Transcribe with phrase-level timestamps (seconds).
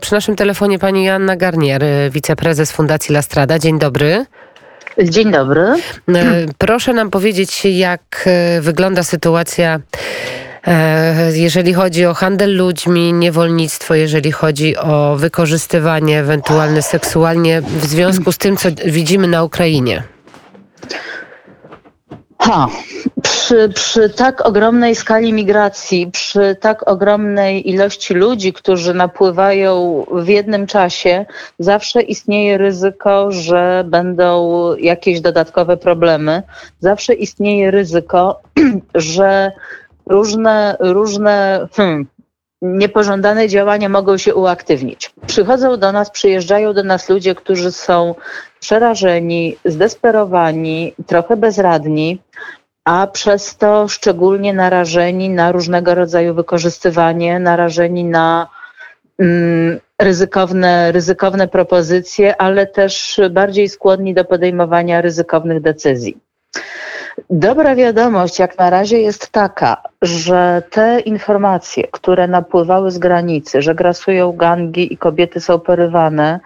[0.00, 3.58] Przy naszym telefonie pani Joanna Garnier, wiceprezes Fundacji Lastrada.
[3.58, 4.26] Dzień dobry.
[5.02, 5.60] Dzień dobry.
[5.60, 5.76] E,
[6.58, 9.80] proszę nam powiedzieć, jak e, wygląda sytuacja,
[10.66, 18.32] e, jeżeli chodzi o handel ludźmi, niewolnictwo, jeżeli chodzi o wykorzystywanie ewentualne seksualnie w związku
[18.32, 20.02] z tym, co widzimy na Ukrainie.
[22.42, 22.68] Ha,
[23.22, 30.66] przy, przy tak ogromnej skali migracji, przy tak ogromnej ilości ludzi, którzy napływają w jednym
[30.66, 31.26] czasie,
[31.58, 36.42] zawsze istnieje ryzyko, że będą jakieś dodatkowe problemy.
[36.80, 38.40] Zawsze istnieje ryzyko,
[38.94, 39.52] że
[40.06, 42.06] różne, różne hmm,
[42.62, 45.12] niepożądane działania mogą się uaktywnić.
[45.26, 48.14] Przychodzą do nas, przyjeżdżają do nas ludzie, którzy są
[48.60, 52.20] przerażeni, zdesperowani, trochę bezradni,
[52.84, 58.48] a przez to szczególnie narażeni na różnego rodzaju wykorzystywanie, narażeni na
[59.18, 66.18] mm, ryzykowne, ryzykowne propozycje, ale też bardziej skłonni do podejmowania ryzykownych decyzji.
[67.30, 73.74] Dobra wiadomość jak na razie jest taka, że te informacje, które napływały z granicy, że
[73.74, 76.40] grasują gangi i kobiety są porywane,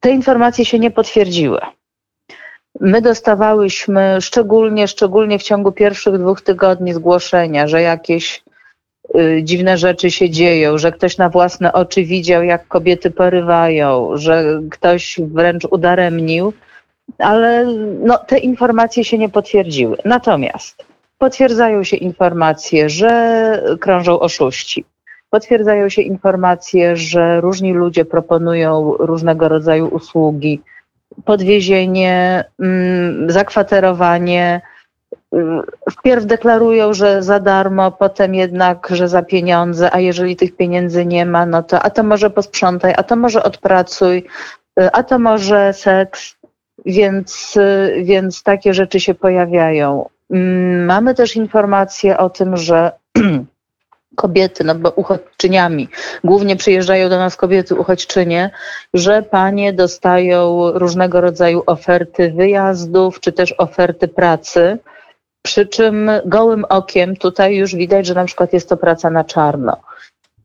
[0.00, 1.60] te informacje się nie potwierdziły.
[2.80, 8.42] My dostawałyśmy szczególnie, szczególnie w ciągu pierwszych dwóch tygodni zgłoszenia, że jakieś
[9.16, 14.60] y, dziwne rzeczy się dzieją, że ktoś na własne oczy widział, jak kobiety porywają, że
[14.70, 16.52] ktoś wręcz udaremnił,
[17.18, 17.64] ale
[18.00, 19.96] no, te informacje się nie potwierdziły.
[20.04, 20.84] Natomiast
[21.18, 24.84] potwierdzają się informacje, że krążą oszuści.
[25.30, 30.62] Potwierdzają się informacje, że różni ludzie proponują różnego rodzaju usługi,
[31.24, 34.60] podwiezienie, mm, zakwaterowanie.
[35.90, 41.26] Wpierw deklarują, że za darmo, potem jednak, że za pieniądze, a jeżeli tych pieniędzy nie
[41.26, 44.26] ma, no to a to może posprzątaj, a to może odpracuj,
[44.92, 46.36] a to może seks,
[46.86, 47.58] więc,
[48.02, 50.08] więc takie rzeczy się pojawiają.
[50.30, 52.92] Mm, mamy też informacje o tym, że
[54.14, 55.88] kobiety, no bo uchodźczyniami,
[56.24, 58.50] głównie przyjeżdżają do nas kobiety uchodźczynie,
[58.94, 64.78] że panie dostają różnego rodzaju oferty wyjazdów, czy też oferty pracy,
[65.42, 69.76] przy czym gołym okiem tutaj już widać, że na przykład jest to praca na czarno.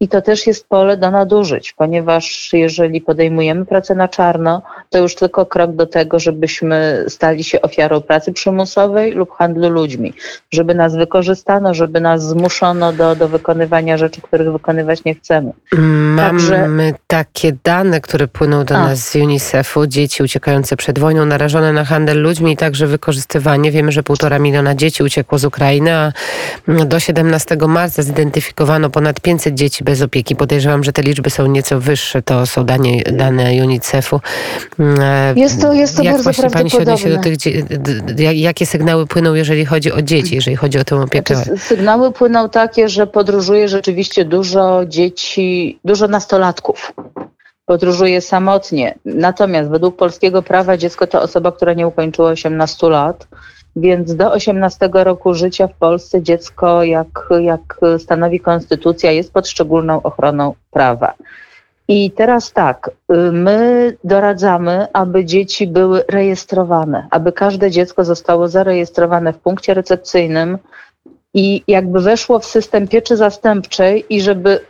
[0.00, 5.14] I to też jest pole do nadużyć, ponieważ jeżeli podejmujemy pracę na czarno, to już
[5.14, 10.14] tylko krok do tego, żebyśmy stali się ofiarą pracy przymusowej lub handlu ludźmi,
[10.50, 15.52] żeby nas wykorzystano, żeby nas zmuszono do, do wykonywania rzeczy, których wykonywać nie chcemy.
[15.72, 16.68] Mamy Także...
[17.06, 18.78] takie dane, które płyną do A.
[18.78, 23.70] nas z UNICEF-u, dzieci uciekające przed wojną, narażone na handel ludźmi i także wykorzystywanie.
[23.70, 26.12] Wiemy, że półtora miliona dzieci uciekło z Ukrainy, a
[26.86, 30.36] do 17 marca zidentyfikowano ponad 500 dzieci bez opieki.
[30.36, 32.22] Podejrzewam, że te liczby są nieco wyższe.
[32.22, 34.20] To są dane, dane UNICEF-u.
[35.00, 37.36] E, jest to, jest to Jak bardzo właśnie pani się odniesie do tych
[38.34, 41.36] Jakie sygnały płyną, jeżeli chodzi o dzieci, jeżeli chodzi o tę opiekę?
[41.36, 46.92] Znaczy, sygnały płyną takie, że podróżuje rzeczywiście dużo dzieci, dużo nastolatków
[47.66, 48.94] podróżuje samotnie.
[49.04, 53.28] Natomiast według polskiego prawa dziecko to osoba, która nie ukończyła 18 lat.
[53.80, 60.02] Więc do 18 roku życia w Polsce dziecko, jak, jak stanowi konstytucja, jest pod szczególną
[60.02, 61.14] ochroną prawa.
[61.88, 62.90] I teraz tak,
[63.32, 70.58] my doradzamy, aby dzieci były rejestrowane, aby każde dziecko zostało zarejestrowane w punkcie recepcyjnym
[71.34, 74.60] i jakby weszło w system pieczy zastępczej i żeby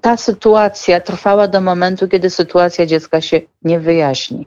[0.00, 4.46] ta sytuacja trwała do momentu, kiedy sytuacja dziecka się nie wyjaśni.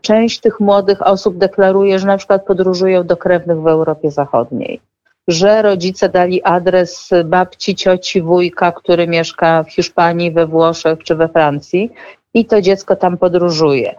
[0.00, 4.80] Część tych młodych osób deklaruje, że na przykład podróżują do krewnych w Europie Zachodniej,
[5.28, 11.28] że rodzice dali adres babci, cioci, wujka, który mieszka w Hiszpanii, we Włoszech czy we
[11.28, 11.92] Francji
[12.34, 13.94] i to dziecko tam podróżuje.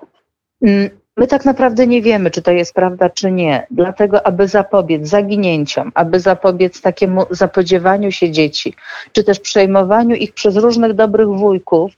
[0.61, 3.67] Mm, my tak naprawdę nie wiemy, czy to jest prawda, czy nie.
[3.71, 8.73] Dlatego, aby zapobiec zaginięciom, aby zapobiec takiemu zapodziewaniu się dzieci,
[9.11, 11.91] czy też przejmowaniu ich przez różnych dobrych wujków,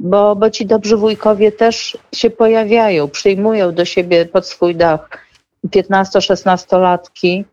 [0.00, 5.08] bo, bo ci dobrzy wujkowie też się pojawiają, przyjmują do siebie pod swój dach
[5.66, 7.44] 15-16-latki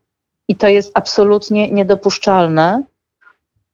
[0.47, 2.83] i to jest absolutnie niedopuszczalne.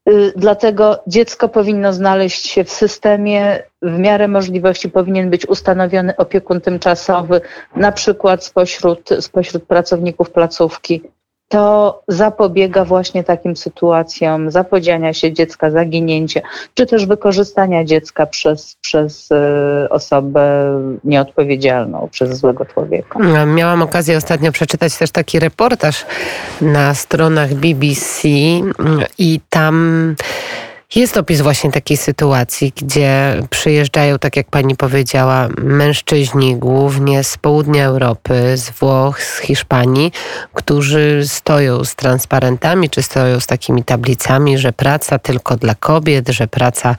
[0.09, 6.61] Y, dlatego dziecko powinno znaleźć się w systemie, w miarę możliwości powinien być ustanowiony opiekun
[6.61, 7.41] tymczasowy,
[7.75, 11.01] na przykład spośród, spośród pracowników placówki
[11.49, 16.41] to zapobiega właśnie takim sytuacjom zapodziania się dziecka, zaginięcia,
[16.73, 20.73] czy też wykorzystania dziecka przez, przez e, osobę
[21.03, 23.19] nieodpowiedzialną, przez złego człowieka.
[23.45, 26.05] Miałam okazję ostatnio przeczytać też taki reportaż
[26.61, 28.27] na stronach BBC
[29.17, 30.15] i tam
[30.95, 37.85] Jest opis właśnie takiej sytuacji, gdzie przyjeżdżają, tak jak pani powiedziała, mężczyźni głównie z południa
[37.85, 40.11] Europy, z Włoch, z Hiszpanii,
[40.53, 46.47] którzy stoją z transparentami, czy stoją z takimi tablicami, że praca tylko dla kobiet, że
[46.47, 46.95] praca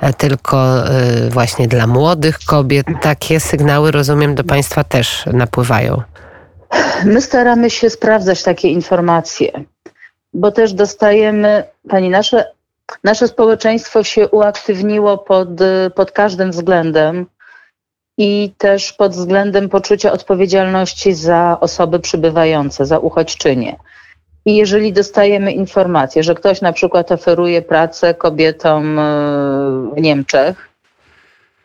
[0.00, 2.86] e, tylko e, właśnie dla młodych kobiet.
[3.02, 6.02] Takie sygnały, rozumiem, do państwa też napływają.
[7.04, 9.64] My staramy się sprawdzać takie informacje,
[10.34, 12.57] bo też dostajemy, pani, nasze
[13.04, 15.48] nasze społeczeństwo się uaktywniło pod,
[15.94, 17.26] pod każdym względem
[18.18, 23.76] i też pod względem poczucia odpowiedzialności za osoby przybywające, za uchodźczynie.
[24.44, 29.02] I jeżeli dostajemy informację, że ktoś na przykład oferuje pracę kobietom e,
[29.96, 30.67] w Niemczech,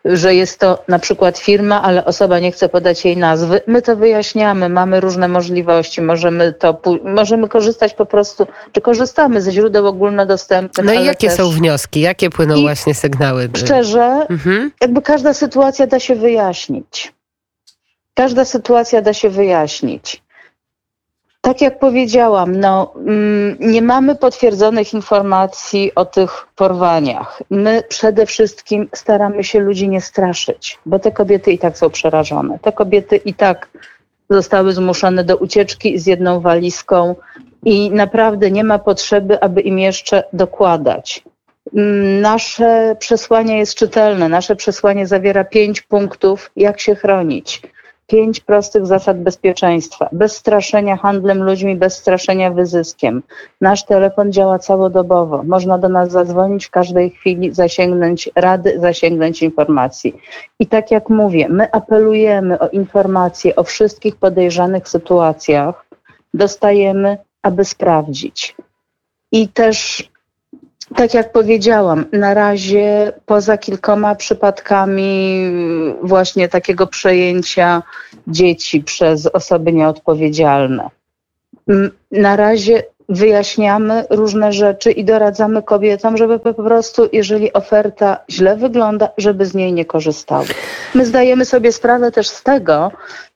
[0.05, 3.61] że jest to na przykład firma, ale osoba nie chce podać jej nazwy.
[3.67, 9.51] My to wyjaśniamy, mamy różne możliwości, możemy to, możemy korzystać po prostu, czy korzystamy ze
[9.51, 10.85] źródeł ogólnodostępnych.
[10.85, 11.37] No i jakie też...
[11.37, 13.49] są wnioski, jakie płyną I właśnie sygnały?
[13.55, 14.71] Szczerze, mhm.
[14.81, 17.13] jakby każda sytuacja da się wyjaśnić.
[18.13, 20.22] Każda sytuacja da się wyjaśnić.
[21.45, 27.41] Tak jak powiedziałam, no, mm, nie mamy potwierdzonych informacji o tych porwaniach.
[27.49, 32.59] My przede wszystkim staramy się ludzi nie straszyć, bo te kobiety i tak są przerażone.
[32.59, 33.69] Te kobiety i tak
[34.29, 37.15] zostały zmuszone do ucieczki z jedną walizką
[37.65, 41.23] i naprawdę nie ma potrzeby, aby im jeszcze dokładać.
[41.75, 44.29] Mm, nasze przesłanie jest czytelne.
[44.29, 47.61] Nasze przesłanie zawiera pięć punktów, jak się chronić
[48.13, 50.09] pięć prostych zasad bezpieczeństwa.
[50.11, 53.23] Bez straszenia handlem ludźmi, bez straszenia wyzyskiem.
[53.61, 55.43] Nasz telefon działa całodobowo.
[55.43, 60.15] Można do nas zadzwonić w każdej chwili, zasięgnąć rady, zasięgnąć informacji.
[60.59, 65.85] I tak jak mówię, my apelujemy o informacje o wszystkich podejrzanych sytuacjach.
[66.33, 68.55] Dostajemy, aby sprawdzić.
[69.31, 70.09] I też
[70.95, 75.43] tak jak powiedziałam, na razie poza kilkoma przypadkami
[76.01, 77.83] właśnie takiego przejęcia
[78.27, 80.89] dzieci przez osoby nieodpowiedzialne.
[82.11, 89.09] Na razie wyjaśniamy różne rzeczy i doradzamy kobietom, żeby po prostu, jeżeli oferta źle wygląda,
[89.17, 90.45] żeby z niej nie korzystały.
[90.95, 92.91] My zdajemy sobie sprawę też z tego,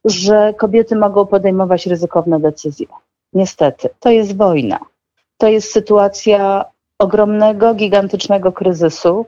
[0.06, 2.88] że kobiety mogą podejmować ryzykowne decyzje.
[3.34, 4.80] Niestety, to jest wojna.
[5.38, 6.66] To jest sytuacja
[7.02, 9.26] ogromnego, gigantycznego kryzysu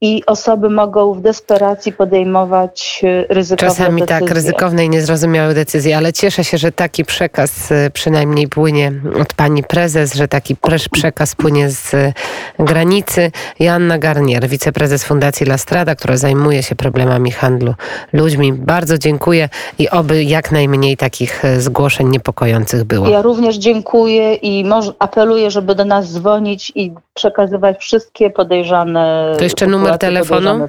[0.00, 4.20] i osoby mogą w desperacji podejmować e, ryzykowne Czasami decyzje.
[4.20, 9.34] tak, ryzykowne i niezrozumiałe decyzje, ale cieszę się, że taki przekaz e, przynajmniej płynie od
[9.34, 10.56] pani prezes, że taki
[10.92, 12.12] przekaz płynie z e,
[12.58, 13.30] granicy.
[13.60, 17.74] Joanna Garnier, wiceprezes Fundacji La Strada, która zajmuje się problemami handlu
[18.12, 18.52] ludźmi.
[18.52, 23.08] Bardzo dziękuję i oby jak najmniej takich zgłoszeń niepokojących było.
[23.08, 24.64] Ja również dziękuję i
[24.98, 30.66] apeluję, żeby do nas dzwonić i przekazywać wszystkie podejrzane To jeszcze numer numer telefonu?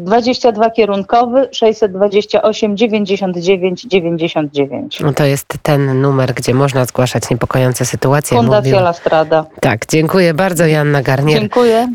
[0.00, 5.00] 22 kierunkowy 628 99 99.
[5.00, 8.36] No to jest ten numer, gdzie można zgłaszać niepokojące sytuacje.
[8.36, 8.76] Fundacja Mówił...
[8.76, 9.44] La Strada.
[9.60, 11.40] Tak, dziękuję bardzo Janna Garnier.
[11.40, 11.88] Dziękuję.